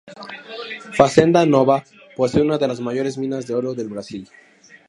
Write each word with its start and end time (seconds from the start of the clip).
Fazenda 0.97 1.45
Nova 1.45 1.83
posee 2.17 2.41
una 2.41 2.57
de 2.57 2.67
las 2.67 2.79
mayores 2.79 3.19
minas 3.19 3.45
de 3.45 3.53
oro 3.53 3.75
del 3.75 3.89
Brasil. 3.89 4.27